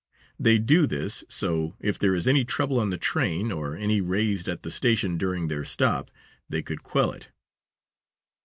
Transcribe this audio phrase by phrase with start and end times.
[0.39, 4.47] They do this so, if there is any trouble on the train or any raised
[4.47, 6.09] at the station during their stop,
[6.49, 7.29] they could quell it.